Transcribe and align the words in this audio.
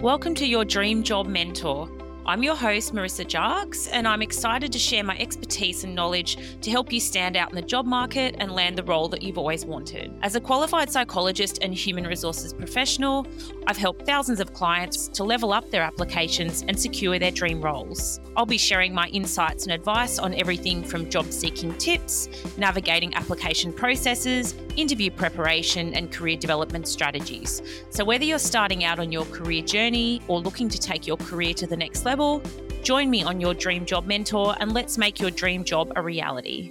Welcome 0.00 0.34
to 0.34 0.46
your 0.46 0.64
Dream 0.64 1.02
Job 1.02 1.26
Mentor. 1.26 1.88
I'm 2.26 2.42
your 2.42 2.56
host, 2.56 2.94
Marissa 2.94 3.24
Jarks, 3.24 3.86
and 3.92 4.08
I'm 4.08 4.22
excited 4.22 4.72
to 4.72 4.78
share 4.78 5.04
my 5.04 5.16
expertise 5.18 5.84
and 5.84 5.94
knowledge 5.94 6.38
to 6.62 6.70
help 6.70 6.90
you 6.90 6.98
stand 6.98 7.36
out 7.36 7.50
in 7.50 7.54
the 7.54 7.62
job 7.62 7.84
market 7.84 8.36
and 8.38 8.52
land 8.52 8.78
the 8.78 8.82
role 8.82 9.08
that 9.08 9.22
you've 9.22 9.36
always 9.36 9.66
wanted. 9.66 10.10
As 10.22 10.34
a 10.34 10.40
qualified 10.40 10.90
psychologist 10.90 11.58
and 11.60 11.74
human 11.74 12.06
resources 12.06 12.54
professional, 12.54 13.26
I've 13.66 13.76
helped 13.76 14.06
thousands 14.06 14.40
of 14.40 14.54
clients 14.54 15.08
to 15.08 15.22
level 15.22 15.52
up 15.52 15.70
their 15.70 15.82
applications 15.82 16.64
and 16.66 16.80
secure 16.80 17.18
their 17.18 17.30
dream 17.30 17.60
roles. 17.60 18.20
I'll 18.36 18.46
be 18.46 18.58
sharing 18.58 18.94
my 18.94 19.08
insights 19.08 19.64
and 19.64 19.72
advice 19.72 20.18
on 20.18 20.32
everything 20.34 20.82
from 20.82 21.10
job 21.10 21.26
seeking 21.26 21.74
tips, 21.74 22.28
navigating 22.56 23.14
application 23.14 23.70
processes, 23.70 24.54
interview 24.76 25.10
preparation, 25.10 25.94
and 25.94 26.12
career 26.12 26.36
development 26.36 26.88
strategies. 26.88 27.62
So, 27.90 28.04
whether 28.04 28.24
you're 28.24 28.38
starting 28.38 28.84
out 28.84 28.98
on 28.98 29.12
your 29.12 29.24
career 29.26 29.62
journey 29.62 30.22
or 30.28 30.40
looking 30.40 30.68
to 30.68 30.78
take 30.78 31.06
your 31.06 31.16
career 31.16 31.54
to 31.54 31.66
the 31.66 31.76
next 31.76 32.04
level, 32.04 32.42
join 32.82 33.10
me 33.10 33.22
on 33.22 33.40
your 33.40 33.54
Dream 33.54 33.86
Job 33.86 34.06
Mentor 34.06 34.54
and 34.60 34.72
let's 34.72 34.98
make 34.98 35.20
your 35.20 35.30
dream 35.30 35.64
job 35.64 35.92
a 35.96 36.02
reality. 36.02 36.70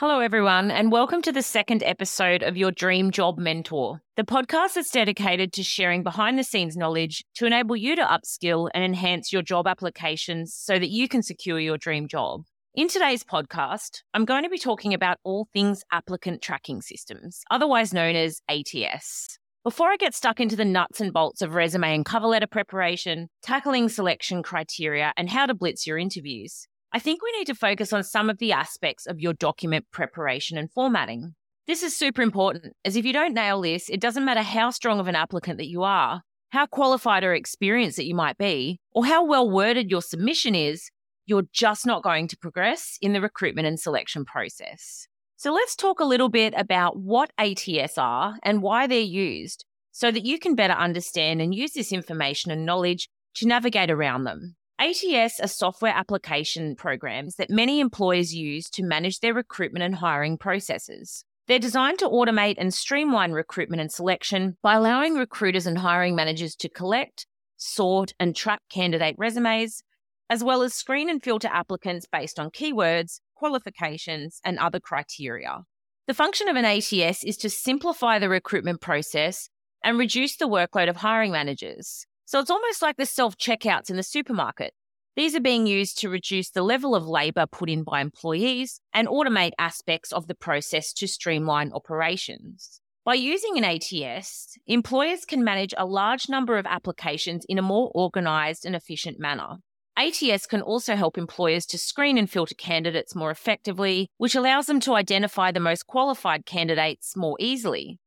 Hello, 0.00 0.20
everyone, 0.20 0.70
and 0.70 0.90
welcome 0.90 1.20
to 1.20 1.30
the 1.30 1.42
second 1.42 1.82
episode 1.82 2.42
of 2.42 2.56
Your 2.56 2.70
Dream 2.70 3.10
Job 3.10 3.36
Mentor, 3.36 4.00
the 4.16 4.22
podcast 4.22 4.72
that's 4.72 4.90
dedicated 4.90 5.52
to 5.52 5.62
sharing 5.62 6.02
behind 6.02 6.38
the 6.38 6.42
scenes 6.42 6.74
knowledge 6.74 7.22
to 7.34 7.44
enable 7.44 7.76
you 7.76 7.94
to 7.96 8.02
upskill 8.02 8.70
and 8.72 8.82
enhance 8.82 9.30
your 9.30 9.42
job 9.42 9.66
applications 9.66 10.54
so 10.54 10.78
that 10.78 10.88
you 10.88 11.06
can 11.06 11.22
secure 11.22 11.60
your 11.60 11.76
dream 11.76 12.08
job. 12.08 12.44
In 12.72 12.86
today's 12.86 13.24
podcast, 13.24 14.02
I'm 14.14 14.24
going 14.24 14.44
to 14.44 14.48
be 14.48 14.56
talking 14.56 14.94
about 14.94 15.18
all 15.24 15.48
things 15.52 15.82
applicant 15.90 16.40
tracking 16.40 16.82
systems, 16.82 17.42
otherwise 17.50 17.92
known 17.92 18.14
as 18.14 18.42
ATS. 18.48 19.40
Before 19.64 19.88
I 19.88 19.96
get 19.96 20.14
stuck 20.14 20.38
into 20.38 20.54
the 20.54 20.64
nuts 20.64 21.00
and 21.00 21.12
bolts 21.12 21.42
of 21.42 21.56
resume 21.56 21.92
and 21.92 22.04
cover 22.04 22.28
letter 22.28 22.46
preparation, 22.46 23.28
tackling 23.42 23.88
selection 23.88 24.44
criteria, 24.44 25.12
and 25.16 25.28
how 25.28 25.46
to 25.46 25.54
blitz 25.54 25.84
your 25.84 25.98
interviews, 25.98 26.68
I 26.92 27.00
think 27.00 27.20
we 27.22 27.36
need 27.36 27.46
to 27.46 27.56
focus 27.56 27.92
on 27.92 28.04
some 28.04 28.30
of 28.30 28.38
the 28.38 28.52
aspects 28.52 29.04
of 29.04 29.18
your 29.18 29.32
document 29.32 29.86
preparation 29.90 30.56
and 30.56 30.70
formatting. 30.70 31.34
This 31.66 31.82
is 31.82 31.96
super 31.96 32.22
important, 32.22 32.74
as 32.84 32.94
if 32.94 33.04
you 33.04 33.12
don't 33.12 33.34
nail 33.34 33.60
this, 33.62 33.90
it 33.90 34.00
doesn't 34.00 34.24
matter 34.24 34.42
how 34.42 34.70
strong 34.70 35.00
of 35.00 35.08
an 35.08 35.16
applicant 35.16 35.58
that 35.58 35.68
you 35.68 35.82
are, 35.82 36.22
how 36.50 36.66
qualified 36.66 37.24
or 37.24 37.34
experienced 37.34 37.96
that 37.96 38.06
you 38.06 38.14
might 38.14 38.38
be, 38.38 38.78
or 38.92 39.06
how 39.06 39.24
well 39.24 39.50
worded 39.50 39.90
your 39.90 40.02
submission 40.02 40.54
is, 40.54 40.88
you're 41.30 41.48
just 41.52 41.86
not 41.86 42.02
going 42.02 42.26
to 42.26 42.36
progress 42.36 42.98
in 43.00 43.12
the 43.12 43.20
recruitment 43.20 43.68
and 43.68 43.78
selection 43.78 44.24
process. 44.24 45.06
So 45.36 45.52
let's 45.52 45.76
talk 45.76 46.00
a 46.00 46.04
little 46.04 46.28
bit 46.28 46.52
about 46.56 46.98
what 46.98 47.32
ATS 47.38 47.96
are 47.96 48.34
and 48.42 48.60
why 48.60 48.88
they're 48.88 48.98
used 48.98 49.64
so 49.92 50.10
that 50.10 50.24
you 50.24 50.40
can 50.40 50.56
better 50.56 50.74
understand 50.74 51.40
and 51.40 51.54
use 51.54 51.72
this 51.72 51.92
information 51.92 52.50
and 52.50 52.66
knowledge 52.66 53.08
to 53.36 53.46
navigate 53.46 53.90
around 53.90 54.24
them. 54.24 54.56
ATS 54.80 55.38
are 55.40 55.46
software 55.46 55.94
application 55.94 56.74
programs 56.74 57.36
that 57.36 57.48
many 57.48 57.78
employers 57.78 58.34
use 58.34 58.68
to 58.70 58.82
manage 58.82 59.20
their 59.20 59.34
recruitment 59.34 59.84
and 59.84 59.94
hiring 59.94 60.36
processes. 60.36 61.24
They're 61.46 61.58
designed 61.58 62.00
to 62.00 62.08
automate 62.08 62.56
and 62.58 62.74
streamline 62.74 63.32
recruitment 63.32 63.80
and 63.80 63.92
selection 63.92 64.56
by 64.62 64.74
allowing 64.74 65.14
recruiters 65.14 65.66
and 65.66 65.78
hiring 65.78 66.16
managers 66.16 66.56
to 66.56 66.68
collect, 66.68 67.26
sort, 67.56 68.14
and 68.18 68.34
track 68.34 68.62
candidate 68.68 69.14
resumes, 69.16 69.82
as 70.30 70.44
well 70.44 70.62
as 70.62 70.72
screen 70.72 71.10
and 71.10 71.22
filter 71.22 71.48
applicants 71.48 72.06
based 72.10 72.38
on 72.38 72.50
keywords, 72.50 73.20
qualifications, 73.34 74.40
and 74.44 74.58
other 74.58 74.78
criteria. 74.78 75.64
The 76.06 76.14
function 76.14 76.48
of 76.48 76.56
an 76.56 76.64
ATS 76.64 77.24
is 77.24 77.36
to 77.38 77.50
simplify 77.50 78.18
the 78.18 78.28
recruitment 78.28 78.80
process 78.80 79.50
and 79.82 79.98
reduce 79.98 80.36
the 80.36 80.48
workload 80.48 80.88
of 80.88 80.96
hiring 80.96 81.32
managers. 81.32 82.06
So 82.24 82.38
it's 82.38 82.50
almost 82.50 82.80
like 82.80 82.96
the 82.96 83.06
self 83.06 83.36
checkouts 83.36 83.90
in 83.90 83.96
the 83.96 84.04
supermarket. 84.04 84.72
These 85.16 85.34
are 85.34 85.40
being 85.40 85.66
used 85.66 85.98
to 85.98 86.08
reduce 86.08 86.50
the 86.50 86.62
level 86.62 86.94
of 86.94 87.06
labour 87.06 87.46
put 87.50 87.68
in 87.68 87.82
by 87.82 88.00
employees 88.00 88.80
and 88.94 89.08
automate 89.08 89.50
aspects 89.58 90.12
of 90.12 90.28
the 90.28 90.36
process 90.36 90.92
to 90.94 91.08
streamline 91.08 91.72
operations. 91.72 92.80
By 93.04 93.14
using 93.14 93.58
an 93.58 93.64
ATS, 93.64 94.56
employers 94.68 95.24
can 95.24 95.42
manage 95.42 95.74
a 95.76 95.84
large 95.86 96.28
number 96.28 96.58
of 96.58 96.66
applications 96.66 97.44
in 97.48 97.58
a 97.58 97.62
more 97.62 97.90
organised 97.94 98.64
and 98.64 98.76
efficient 98.76 99.18
manner. 99.18 99.56
ATS 99.96 100.46
can 100.46 100.62
also 100.62 100.96
help 100.96 101.18
employers 101.18 101.66
to 101.66 101.78
screen 101.78 102.16
and 102.16 102.30
filter 102.30 102.54
candidates 102.54 103.14
more 103.14 103.30
effectively, 103.30 104.08
which 104.16 104.34
allows 104.34 104.66
them 104.66 104.80
to 104.80 104.94
identify 104.94 105.52
the 105.52 105.60
most 105.60 105.86
qualified 105.86 106.46
candidates 106.46 107.16
more 107.16 107.36
easily. 107.38 107.98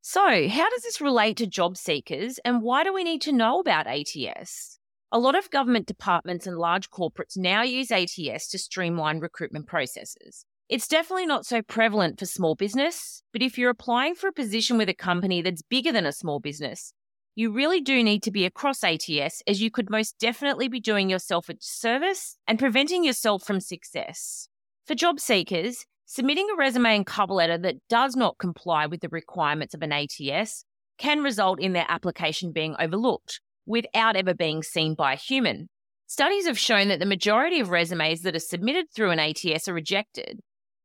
So, 0.00 0.48
how 0.48 0.70
does 0.70 0.82
this 0.82 1.00
relate 1.00 1.36
to 1.38 1.46
job 1.46 1.76
seekers 1.76 2.38
and 2.44 2.62
why 2.62 2.84
do 2.84 2.94
we 2.94 3.02
need 3.02 3.22
to 3.22 3.32
know 3.32 3.58
about 3.58 3.86
ATS? 3.86 4.78
A 5.12 5.18
lot 5.18 5.36
of 5.36 5.50
government 5.50 5.86
departments 5.86 6.46
and 6.46 6.58
large 6.58 6.90
corporates 6.90 7.36
now 7.36 7.62
use 7.62 7.90
ATS 7.90 8.48
to 8.48 8.58
streamline 8.58 9.18
recruitment 9.18 9.66
processes. 9.66 10.44
It's 10.68 10.88
definitely 10.88 11.26
not 11.26 11.46
so 11.46 11.62
prevalent 11.62 12.18
for 12.18 12.26
small 12.26 12.54
business, 12.54 13.22
but 13.32 13.42
if 13.42 13.56
you're 13.56 13.70
applying 13.70 14.14
for 14.14 14.28
a 14.28 14.32
position 14.32 14.78
with 14.78 14.88
a 14.88 14.94
company 14.94 15.42
that's 15.42 15.62
bigger 15.62 15.92
than 15.92 16.06
a 16.06 16.12
small 16.12 16.40
business, 16.40 16.92
you 17.36 17.52
really 17.52 17.82
do 17.82 18.02
need 18.02 18.22
to 18.22 18.30
be 18.30 18.46
across 18.46 18.82
ATS 18.82 19.42
as 19.46 19.60
you 19.60 19.70
could 19.70 19.90
most 19.90 20.18
definitely 20.18 20.68
be 20.68 20.80
doing 20.80 21.10
yourself 21.10 21.50
a 21.50 21.54
disservice 21.54 22.38
and 22.48 22.58
preventing 22.58 23.04
yourself 23.04 23.42
from 23.44 23.60
success. 23.60 24.48
For 24.86 24.94
job 24.94 25.20
seekers, 25.20 25.84
submitting 26.06 26.48
a 26.50 26.56
resume 26.56 26.96
and 26.96 27.06
cover 27.06 27.34
letter 27.34 27.58
that 27.58 27.76
does 27.90 28.16
not 28.16 28.38
comply 28.38 28.86
with 28.86 29.02
the 29.02 29.10
requirements 29.10 29.74
of 29.74 29.82
an 29.82 29.92
ATS 29.92 30.64
can 30.96 31.22
result 31.22 31.60
in 31.60 31.74
their 31.74 31.84
application 31.90 32.52
being 32.52 32.74
overlooked 32.78 33.42
without 33.66 34.16
ever 34.16 34.32
being 34.32 34.62
seen 34.62 34.94
by 34.94 35.12
a 35.12 35.16
human. 35.16 35.68
Studies 36.06 36.46
have 36.46 36.58
shown 36.58 36.88
that 36.88 37.00
the 37.00 37.04
majority 37.04 37.60
of 37.60 37.68
resumes 37.68 38.22
that 38.22 38.34
are 38.34 38.38
submitted 38.38 38.86
through 38.90 39.10
an 39.10 39.18
ATS 39.18 39.68
are 39.68 39.74
rejected, 39.74 40.40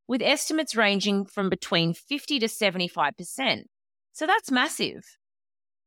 with 0.06 0.22
estimates 0.22 0.76
ranging 0.76 1.24
from 1.24 1.48
between 1.48 1.94
50 1.94 2.40
to 2.40 2.48
75%. 2.48 3.62
So 4.12 4.28
that's 4.28 4.52
massive. 4.52 5.04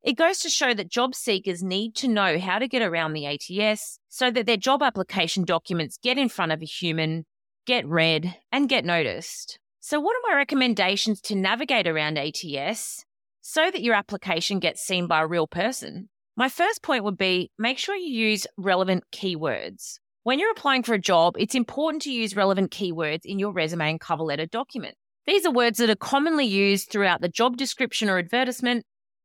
It 0.04 0.18
goes 0.18 0.40
to 0.40 0.50
show 0.50 0.74
that 0.74 0.90
job 0.90 1.14
seekers 1.14 1.62
need 1.62 1.94
to 1.96 2.08
know 2.08 2.38
how 2.38 2.58
to 2.58 2.68
get 2.68 2.82
around 2.82 3.14
the 3.14 3.26
ATS 3.26 3.98
so 4.10 4.30
that 4.30 4.44
their 4.44 4.58
job 4.58 4.82
application 4.82 5.46
documents 5.46 5.96
get 5.96 6.18
in 6.18 6.28
front 6.28 6.52
of 6.52 6.60
a 6.60 6.66
human, 6.66 7.24
get 7.66 7.86
read, 7.86 8.36
and 8.52 8.68
get 8.68 8.84
noticed. 8.84 9.58
So, 9.80 9.98
what 10.00 10.14
are 10.14 10.30
my 10.30 10.36
recommendations 10.36 11.22
to 11.22 11.34
navigate 11.34 11.86
around 11.86 12.18
ATS 12.18 13.06
so 13.40 13.70
that 13.70 13.82
your 13.82 13.94
application 13.94 14.58
gets 14.58 14.82
seen 14.82 15.06
by 15.06 15.22
a 15.22 15.26
real 15.26 15.46
person? 15.46 16.10
My 16.36 16.50
first 16.50 16.82
point 16.82 17.04
would 17.04 17.16
be 17.16 17.50
make 17.58 17.78
sure 17.78 17.96
you 17.96 18.28
use 18.28 18.46
relevant 18.58 19.04
keywords. 19.10 20.00
When 20.22 20.38
you're 20.38 20.50
applying 20.50 20.82
for 20.82 20.92
a 20.92 20.98
job, 20.98 21.34
it's 21.38 21.54
important 21.54 22.02
to 22.02 22.12
use 22.12 22.36
relevant 22.36 22.70
keywords 22.72 23.24
in 23.24 23.38
your 23.38 23.52
resume 23.52 23.92
and 23.92 24.00
cover 24.00 24.22
letter 24.22 24.46
document. 24.46 24.96
These 25.26 25.46
are 25.46 25.50
words 25.50 25.78
that 25.78 25.88
are 25.88 25.96
commonly 25.96 26.44
used 26.44 26.90
throughout 26.90 27.22
the 27.22 27.28
job 27.30 27.56
description 27.56 28.10
or 28.10 28.18
advertisement 28.18 28.84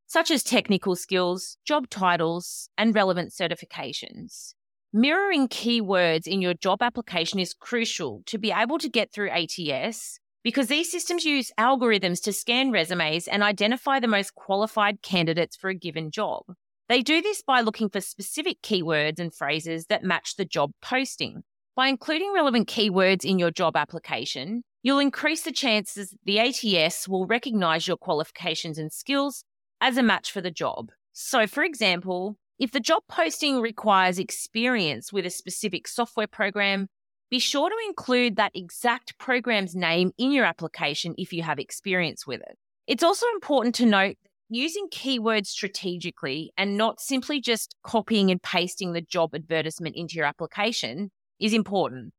such 0.09 0.31
as 0.31 0.41
technical 0.41 0.95
skills, 0.95 1.55
job 1.63 1.87
titles, 1.87 2.67
and 2.79 2.95
relevant 2.95 3.31
certifications. 3.31 4.55
Mirroring 4.91 5.47
keywords 5.47 6.25
in 6.25 6.41
your 6.41 6.55
job 6.55 6.81
application 6.81 7.39
is 7.39 7.53
crucial 7.53 8.23
to 8.25 8.39
be 8.39 8.51
able 8.51 8.79
to 8.79 8.89
get 8.89 9.13
through 9.13 9.29
ATS 9.29 10.19
because 10.43 10.65
these 10.65 10.91
systems 10.91 11.25
use 11.25 11.51
algorithms 11.59 12.23
to 12.23 12.33
scan 12.33 12.71
resumes 12.71 13.27
and 13.27 13.43
identify 13.43 13.99
the 13.99 14.07
most 14.07 14.33
qualified 14.33 15.03
candidates 15.03 15.55
for 15.55 15.69
a 15.69 15.75
given 15.75 16.09
job. 16.09 16.41
They 16.87 17.03
do 17.03 17.21
this 17.21 17.43
by 17.43 17.61
looking 17.61 17.89
for 17.89 18.01
specific 18.01 18.63
keywords 18.63 19.19
and 19.19 19.31
phrases 19.31 19.85
that 19.87 20.03
match 20.03 20.37
the 20.37 20.45
job 20.45 20.71
posting. 20.81 21.43
By 21.75 21.87
including 21.87 22.33
relevant 22.33 22.67
keywords 22.67 23.23
in 23.23 23.37
your 23.37 23.51
job 23.51 23.77
application, 23.77 24.63
you'll 24.81 24.97
increase 24.97 25.43
the 25.43 25.51
chances 25.51 26.15
the 26.25 26.39
ATS 26.39 27.07
will 27.07 27.27
recognize 27.27 27.87
your 27.87 27.97
qualifications 27.97 28.79
and 28.79 28.91
skills 28.91 29.43
as 29.81 29.97
a 29.97 30.03
match 30.03 30.31
for 30.31 30.41
the 30.41 30.51
job. 30.51 30.91
So, 31.13 31.47
for 31.47 31.63
example, 31.63 32.37
if 32.59 32.71
the 32.71 32.79
job 32.79 33.03
posting 33.07 33.61
requires 33.61 34.19
experience 34.19 35.13
with 35.13 35.25
a 35.25 35.29
specific 35.29 35.87
software 35.87 36.27
program, 36.27 36.87
be 37.29 37.39
sure 37.39 37.69
to 37.69 37.75
include 37.87 38.35
that 38.35 38.51
exact 38.55 39.17
program's 39.17 39.75
name 39.75 40.11
in 40.17 40.31
your 40.31 40.45
application 40.45 41.15
if 41.17 41.31
you 41.31 41.43
have 41.43 41.59
experience 41.59 42.25
with 42.25 42.41
it. 42.41 42.57
It's 42.87 43.03
also 43.03 43.27
important 43.35 43.75
to 43.75 43.85
note 43.85 44.17
using 44.49 44.87
keywords 44.89 45.47
strategically 45.47 46.51
and 46.57 46.75
not 46.75 46.99
simply 46.99 47.39
just 47.39 47.75
copying 47.83 48.31
and 48.31 48.41
pasting 48.41 48.93
the 48.93 49.01
job 49.01 49.35
advertisement 49.35 49.95
into 49.95 50.15
your 50.15 50.25
application 50.25 51.11
is 51.39 51.53
important. 51.53 52.13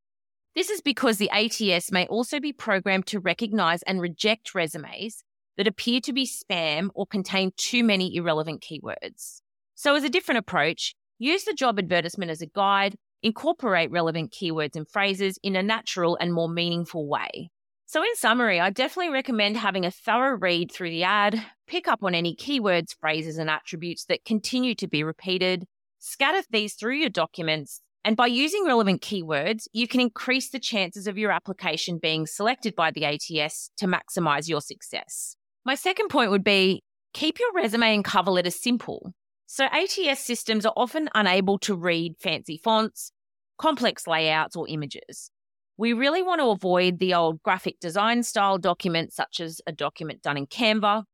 This 0.54 0.70
is 0.70 0.80
because 0.80 1.18
the 1.18 1.30
ATS 1.30 1.90
may 1.92 2.06
also 2.06 2.40
be 2.40 2.52
programmed 2.52 3.06
to 3.06 3.20
recognize 3.20 3.82
and 3.82 4.00
reject 4.00 4.54
resumes 4.54 5.24
that 5.56 5.67
appear 5.67 6.00
to 6.00 6.12
be 6.12 6.26
spam 6.26 6.88
or 6.94 7.06
contain 7.06 7.52
too 7.56 7.85
many 7.85 8.14
irrelevant 8.14 8.62
keywords. 8.62 9.41
So, 9.75 9.94
as 9.94 10.05
a 10.05 10.11
different 10.11 10.38
approach, 10.38 10.94
use 11.19 11.44
the 11.44 11.55
job 11.55 11.79
advertisement 11.79 12.31
as 12.31 12.43
a 12.43 12.47
guide, 12.47 12.97
incorporate 13.23 13.91
relevant 13.91 14.32
keywords 14.32 14.76
and 14.76 14.88
phrases 14.88 15.38
in 15.43 15.56
a 15.56 15.62
natural 15.62 16.17
and 16.20 16.32
more 16.32 16.49
meaningful 16.49 17.08
way. 17.08 17.50
So, 17.87 18.02
in 18.02 18.14
summary, 18.14 18.61
I 18.61 18.70
definitely 18.70 19.12
recommend 19.12 19.56
having 19.56 19.85
a 19.85 19.91
thorough 19.91 20.37
read 20.37 20.70
through 20.70 20.91
the 20.91 21.05
ad, 21.05 21.44
pick 21.67 21.88
up 21.88 22.05
on 22.05 22.14
any 22.14 22.37
keywords, 22.37 22.94
phrases, 23.00 23.37
and 23.37 23.50
attributes 23.50 24.05
that 24.05 24.25
continue 24.25 24.75
to 24.76 24.87
be 24.87 25.02
repeated, 25.02 25.67
scatter 25.99 26.43
these 26.50 26.75
through 26.75 26.97
your 26.97 27.08
documents, 27.08 27.81
and 28.05 28.17
by 28.17 28.26
using 28.26 28.64
relevant 28.64 29.02
keywords, 29.02 29.67
you 29.73 29.87
can 29.87 30.00
increase 30.00 30.50
the 30.50 30.58
chances 30.58 31.06
of 31.06 31.19
your 31.19 31.31
application 31.31 31.99
being 31.99 32.26
selected 32.26 32.75
by 32.75 32.91
the 32.91 33.05
ATS 33.05 33.70
to 33.76 33.87
maximize 33.87 34.49
your 34.49 34.62
success. 34.62 35.37
My 35.64 35.74
second 35.74 36.08
point 36.08 36.30
would 36.30 36.44
be 36.44 36.82
keep 37.12 37.38
your 37.38 37.52
resume 37.52 37.94
and 37.94 38.04
cover 38.04 38.30
letter 38.30 38.50
simple. 38.50 39.12
So, 39.46 39.66
ATS 39.66 40.20
systems 40.20 40.64
are 40.64 40.72
often 40.76 41.08
unable 41.14 41.58
to 41.60 41.74
read 41.74 42.14
fancy 42.18 42.60
fonts, 42.62 43.12
complex 43.58 44.06
layouts, 44.06 44.56
or 44.56 44.68
images. 44.68 45.30
We 45.76 45.92
really 45.92 46.22
want 46.22 46.40
to 46.40 46.50
avoid 46.50 46.98
the 46.98 47.14
old 47.14 47.42
graphic 47.42 47.80
design 47.80 48.22
style 48.22 48.58
documents, 48.58 49.16
such 49.16 49.40
as 49.40 49.60
a 49.66 49.72
document 49.72 50.22
done 50.22 50.36
in 50.36 50.46
Canva. 50.46 51.04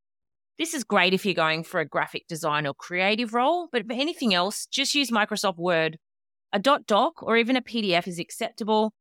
This 0.58 0.75
is 0.75 0.84
great 0.84 1.14
if 1.14 1.25
you're 1.25 1.34
going 1.34 1.64
for 1.64 1.81
a 1.81 1.88
graphic 1.88 2.26
design 2.28 2.66
or 2.66 2.75
creative 2.75 3.34
role, 3.34 3.69
but 3.70 3.87
for 3.87 3.92
anything 3.92 4.34
else, 4.34 4.66
just 4.66 4.94
use 4.94 5.10
Microsoft 5.10 5.58
Word. 5.58 5.99
A 6.52 6.58
.doc 6.58 7.22
or 7.22 7.37
even 7.37 7.56
a 7.56 7.62
PDF 7.62 8.06
is 8.06 8.19
acceptable, 8.19 8.92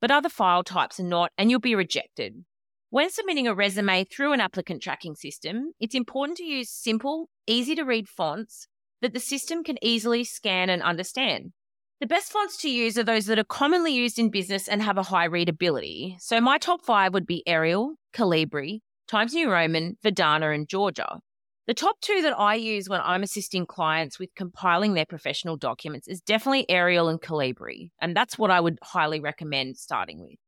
but 0.00 0.10
other 0.10 0.28
file 0.28 0.64
types 0.64 0.98
are 0.98 1.04
not, 1.04 1.30
and 1.38 1.50
you'll 1.50 1.60
be 1.60 1.74
rejected. 1.74 2.44
When 2.90 3.10
submitting 3.10 3.46
a 3.46 3.54
resume 3.54 4.04
through 4.04 4.32
an 4.32 4.40
applicant 4.40 4.82
tracking 4.82 5.14
system, 5.14 5.72
it's 5.78 5.94
important 5.94 6.38
to 6.38 6.44
use 6.44 6.70
simple, 6.70 7.28
easy 7.46 7.74
to 7.74 7.82
read 7.82 8.08
fonts 8.08 8.66
that 9.02 9.12
the 9.12 9.20
system 9.20 9.62
can 9.62 9.76
easily 9.84 10.24
scan 10.24 10.70
and 10.70 10.82
understand. 10.82 11.52
The 12.00 12.06
best 12.06 12.32
fonts 12.32 12.56
to 12.62 12.70
use 12.70 12.96
are 12.96 13.04
those 13.04 13.26
that 13.26 13.38
are 13.38 13.44
commonly 13.44 13.92
used 13.92 14.18
in 14.18 14.30
business 14.30 14.68
and 14.68 14.80
have 14.80 14.96
a 14.96 15.02
high 15.02 15.26
readability. 15.26 16.16
So 16.18 16.40
my 16.40 16.56
top 16.56 16.82
five 16.82 17.12
would 17.12 17.26
be 17.26 17.46
Arial, 17.46 17.96
Calibri, 18.14 18.80
Times 19.06 19.34
New 19.34 19.50
Roman, 19.50 19.98
Verdana, 20.02 20.54
and 20.54 20.66
Georgia. 20.66 21.20
The 21.66 21.74
top 21.74 21.96
two 22.00 22.22
that 22.22 22.38
I 22.38 22.54
use 22.54 22.88
when 22.88 23.02
I'm 23.04 23.22
assisting 23.22 23.66
clients 23.66 24.18
with 24.18 24.34
compiling 24.34 24.94
their 24.94 25.04
professional 25.04 25.58
documents 25.58 26.08
is 26.08 26.22
definitely 26.22 26.64
Arial 26.70 27.10
and 27.10 27.20
Calibri, 27.20 27.90
and 28.00 28.16
that's 28.16 28.38
what 28.38 28.50
I 28.50 28.60
would 28.60 28.78
highly 28.82 29.20
recommend 29.20 29.76
starting 29.76 30.20
with. 30.20 30.38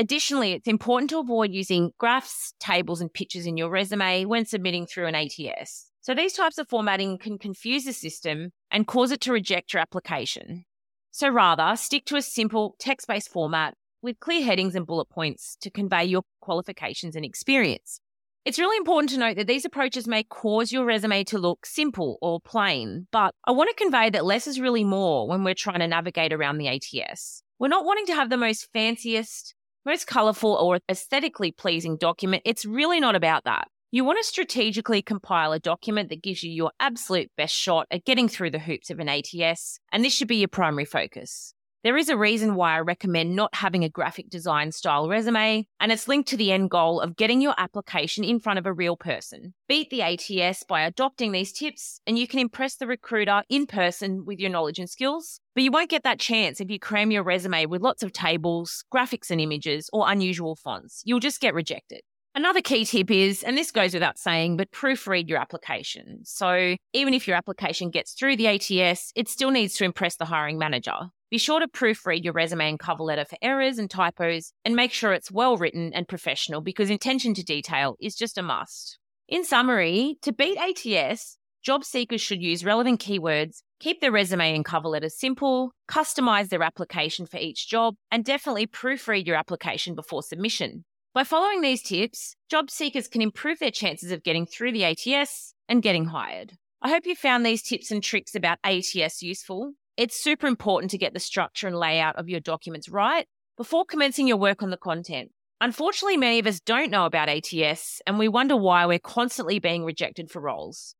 Additionally, 0.00 0.52
it's 0.52 0.66
important 0.66 1.10
to 1.10 1.18
avoid 1.18 1.52
using 1.52 1.90
graphs, 1.98 2.54
tables, 2.58 3.02
and 3.02 3.12
pictures 3.12 3.44
in 3.44 3.58
your 3.58 3.68
resume 3.68 4.24
when 4.24 4.46
submitting 4.46 4.86
through 4.86 5.06
an 5.06 5.14
ATS. 5.14 5.90
So 6.00 6.14
these 6.14 6.32
types 6.32 6.56
of 6.56 6.70
formatting 6.70 7.18
can 7.18 7.36
confuse 7.36 7.84
the 7.84 7.92
system 7.92 8.52
and 8.70 8.86
cause 8.86 9.10
it 9.10 9.20
to 9.20 9.32
reject 9.32 9.74
your 9.74 9.82
application. 9.82 10.64
So 11.10 11.28
rather, 11.28 11.76
stick 11.76 12.06
to 12.06 12.16
a 12.16 12.22
simple 12.22 12.76
text 12.78 13.08
based 13.08 13.28
format 13.28 13.74
with 14.00 14.20
clear 14.20 14.42
headings 14.42 14.74
and 14.74 14.86
bullet 14.86 15.10
points 15.10 15.58
to 15.60 15.70
convey 15.70 16.06
your 16.06 16.22
qualifications 16.40 17.14
and 17.14 17.22
experience. 17.22 18.00
It's 18.46 18.58
really 18.58 18.78
important 18.78 19.10
to 19.10 19.18
note 19.18 19.36
that 19.36 19.48
these 19.48 19.66
approaches 19.66 20.08
may 20.08 20.22
cause 20.22 20.72
your 20.72 20.86
resume 20.86 21.24
to 21.24 21.36
look 21.36 21.66
simple 21.66 22.16
or 22.22 22.40
plain, 22.40 23.06
but 23.12 23.34
I 23.44 23.50
want 23.50 23.68
to 23.68 23.76
convey 23.76 24.08
that 24.08 24.24
less 24.24 24.46
is 24.46 24.58
really 24.58 24.82
more 24.82 25.28
when 25.28 25.44
we're 25.44 25.52
trying 25.52 25.80
to 25.80 25.86
navigate 25.86 26.32
around 26.32 26.56
the 26.56 26.68
ATS. 26.68 27.42
We're 27.58 27.68
not 27.68 27.84
wanting 27.84 28.06
to 28.06 28.14
have 28.14 28.30
the 28.30 28.38
most 28.38 28.66
fanciest, 28.72 29.54
most 29.90 30.06
colourful, 30.06 30.54
or 30.54 30.78
aesthetically 30.88 31.50
pleasing 31.50 31.96
document. 31.96 32.42
It's 32.46 32.64
really 32.64 33.00
not 33.00 33.16
about 33.16 33.44
that. 33.44 33.68
You 33.90 34.04
want 34.04 34.18
to 34.20 34.24
strategically 34.24 35.02
compile 35.02 35.52
a 35.52 35.58
document 35.58 36.10
that 36.10 36.22
gives 36.22 36.44
you 36.44 36.52
your 36.52 36.70
absolute 36.78 37.28
best 37.36 37.54
shot 37.54 37.88
at 37.90 38.04
getting 38.04 38.28
through 38.28 38.52
the 38.52 38.60
hoops 38.60 38.90
of 38.90 39.00
an 39.00 39.08
ATS, 39.08 39.80
and 39.90 40.04
this 40.04 40.12
should 40.12 40.28
be 40.28 40.36
your 40.36 40.48
primary 40.48 40.84
focus. 40.84 41.54
There 41.82 41.96
is 41.96 42.10
a 42.10 42.16
reason 42.16 42.56
why 42.56 42.76
I 42.76 42.80
recommend 42.80 43.34
not 43.34 43.54
having 43.54 43.84
a 43.84 43.88
graphic 43.88 44.28
design 44.28 44.70
style 44.70 45.08
resume, 45.08 45.66
and 45.80 45.90
it's 45.90 46.08
linked 46.08 46.28
to 46.28 46.36
the 46.36 46.52
end 46.52 46.68
goal 46.68 47.00
of 47.00 47.16
getting 47.16 47.40
your 47.40 47.54
application 47.56 48.22
in 48.22 48.38
front 48.38 48.58
of 48.58 48.66
a 48.66 48.72
real 48.72 48.98
person. 48.98 49.54
Beat 49.66 49.88
the 49.88 50.02
ATS 50.02 50.62
by 50.64 50.82
adopting 50.82 51.32
these 51.32 51.54
tips, 51.54 52.02
and 52.06 52.18
you 52.18 52.28
can 52.28 52.38
impress 52.38 52.76
the 52.76 52.86
recruiter 52.86 53.44
in 53.48 53.66
person 53.66 54.26
with 54.26 54.38
your 54.38 54.50
knowledge 54.50 54.78
and 54.78 54.90
skills. 54.90 55.40
But 55.54 55.64
you 55.64 55.70
won't 55.70 55.88
get 55.88 56.02
that 56.02 56.20
chance 56.20 56.60
if 56.60 56.70
you 56.70 56.78
cram 56.78 57.10
your 57.10 57.22
resume 57.22 57.64
with 57.64 57.80
lots 57.80 58.02
of 58.02 58.12
tables, 58.12 58.84
graphics 58.92 59.30
and 59.30 59.40
images, 59.40 59.88
or 59.90 60.10
unusual 60.10 60.56
fonts. 60.56 61.00
You'll 61.06 61.18
just 61.18 61.40
get 61.40 61.54
rejected. 61.54 62.02
Another 62.34 62.60
key 62.60 62.84
tip 62.84 63.10
is, 63.10 63.42
and 63.42 63.56
this 63.56 63.70
goes 63.70 63.94
without 63.94 64.18
saying, 64.18 64.58
but 64.58 64.70
proofread 64.70 65.30
your 65.30 65.38
application. 65.38 66.20
So 66.24 66.76
even 66.92 67.14
if 67.14 67.26
your 67.26 67.38
application 67.38 67.88
gets 67.88 68.12
through 68.12 68.36
the 68.36 68.48
ATS, 68.48 69.12
it 69.16 69.30
still 69.30 69.50
needs 69.50 69.76
to 69.76 69.84
impress 69.84 70.16
the 70.16 70.26
hiring 70.26 70.58
manager. 70.58 71.08
Be 71.30 71.38
sure 71.38 71.60
to 71.60 71.68
proofread 71.68 72.24
your 72.24 72.32
resume 72.32 72.70
and 72.70 72.78
cover 72.78 73.04
letter 73.04 73.24
for 73.24 73.36
errors 73.40 73.78
and 73.78 73.88
typos 73.88 74.52
and 74.64 74.74
make 74.74 74.92
sure 74.92 75.12
it's 75.12 75.30
well 75.30 75.56
written 75.56 75.92
and 75.94 76.08
professional 76.08 76.60
because 76.60 76.90
attention 76.90 77.34
to 77.34 77.44
detail 77.44 77.94
is 78.00 78.16
just 78.16 78.36
a 78.36 78.42
must. 78.42 78.98
In 79.28 79.44
summary, 79.44 80.16
to 80.22 80.32
beat 80.32 80.58
ATS, 80.58 81.38
job 81.62 81.84
seekers 81.84 82.20
should 82.20 82.42
use 82.42 82.64
relevant 82.64 83.00
keywords, 83.00 83.62
keep 83.78 84.00
their 84.00 84.10
resume 84.10 84.56
and 84.56 84.64
cover 84.64 84.88
letter 84.88 85.08
simple, 85.08 85.70
customize 85.88 86.48
their 86.48 86.64
application 86.64 87.26
for 87.26 87.36
each 87.36 87.68
job, 87.68 87.94
and 88.10 88.24
definitely 88.24 88.66
proofread 88.66 89.24
your 89.24 89.36
application 89.36 89.94
before 89.94 90.24
submission. 90.24 90.84
By 91.14 91.22
following 91.22 91.60
these 91.60 91.82
tips, 91.82 92.34
job 92.48 92.70
seekers 92.70 93.06
can 93.06 93.22
improve 93.22 93.60
their 93.60 93.70
chances 93.70 94.10
of 94.10 94.24
getting 94.24 94.46
through 94.46 94.72
the 94.72 94.84
ATS 94.84 95.54
and 95.68 95.80
getting 95.80 96.06
hired. 96.06 96.54
I 96.82 96.88
hope 96.88 97.06
you 97.06 97.14
found 97.14 97.46
these 97.46 97.62
tips 97.62 97.92
and 97.92 98.02
tricks 98.02 98.34
about 98.34 98.58
ATS 98.64 99.22
useful. 99.22 99.74
It's 100.00 100.18
super 100.18 100.46
important 100.46 100.90
to 100.92 100.96
get 100.96 101.12
the 101.12 101.20
structure 101.20 101.66
and 101.66 101.76
layout 101.76 102.16
of 102.16 102.26
your 102.26 102.40
documents 102.40 102.88
right 102.88 103.26
before 103.58 103.84
commencing 103.84 104.26
your 104.26 104.38
work 104.38 104.62
on 104.62 104.70
the 104.70 104.78
content. 104.78 105.30
Unfortunately, 105.60 106.16
many 106.16 106.38
of 106.38 106.46
us 106.46 106.58
don't 106.58 106.90
know 106.90 107.04
about 107.04 107.28
ATS 107.28 108.00
and 108.06 108.18
we 108.18 108.26
wonder 108.26 108.56
why 108.56 108.86
we're 108.86 108.98
constantly 108.98 109.58
being 109.58 109.84
rejected 109.84 110.30
for 110.30 110.40
roles. 110.40 110.94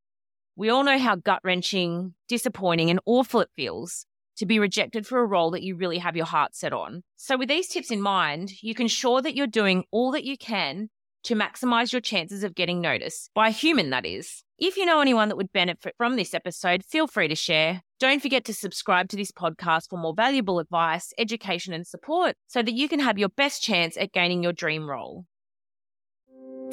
We 0.55 0.69
all 0.69 0.85
know 0.85 0.99
how 0.99 1.17
gut 1.17 1.41
wrenching, 1.43 2.13
disappointing, 2.29 2.91
and 2.91 3.01
awful 3.07 3.41
it 3.41 3.49
feels 3.57 4.05
to 4.37 4.45
be 4.45 4.59
rejected 4.59 5.07
for 5.07 5.21
a 5.21 5.27
role 5.27 5.51
that 5.53 5.63
you 5.63 5.77
really 5.77 5.97
have 5.97 6.15
your 6.15 6.27
heart 6.27 6.55
set 6.55 6.75
on. 6.75 7.03
So, 7.17 7.39
with 7.39 7.49
these 7.49 7.69
tips 7.69 7.91
in 7.91 8.03
mind, 8.03 8.53
you 8.61 8.75
can 8.75 8.85
ensure 8.85 9.23
that 9.23 9.35
you're 9.35 9.47
doing 9.47 9.85
all 9.91 10.11
that 10.11 10.25
you 10.25 10.37
can 10.37 10.91
to 11.25 11.35
maximize 11.35 11.91
your 11.91 12.03
chances 12.03 12.45
of 12.45 12.55
getting 12.55 12.83
noticed 12.83 13.31
by 13.35 13.49
a 13.49 13.51
human, 13.53 13.89
that 13.89 14.05
is. 14.05 14.45
If 14.59 14.77
you 14.77 14.85
know 14.85 15.01
anyone 15.01 15.31
that 15.31 15.37
would 15.37 15.55
benefit 15.55 15.95
from 15.97 16.17
this 16.17 16.35
episode, 16.35 16.85
feel 16.85 17.07
free 17.07 17.29
to 17.29 17.35
share. 17.35 17.81
Don't 18.01 18.23
forget 18.23 18.47
to 18.47 18.55
subscribe 18.55 19.11
to 19.11 19.17
this 19.17 19.31
podcast 19.31 19.91
for 19.91 19.99
more 19.99 20.15
valuable 20.15 20.59
advice, 20.59 21.13
education, 21.19 21.75
and 21.75 21.87
support 21.87 22.35
so 22.47 22.63
that 22.63 22.73
you 22.73 22.89
can 22.89 22.99
have 22.99 23.19
your 23.19 23.29
best 23.29 23.63
chance 23.63 23.99
at 23.99 24.13
gaining 24.13 24.43
your 24.43 24.55
dream 24.55 24.89
role. 24.89 25.27